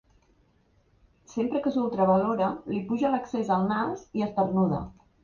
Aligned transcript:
Sempre 1.33 1.61
que 1.65 1.73
s'ultravalora 1.75 2.47
li 2.71 2.79
puja 2.87 3.13
l'excés 3.17 3.53
al 3.57 3.69
nas 3.73 4.03
i 4.21 4.25
esternuda. 4.31 4.81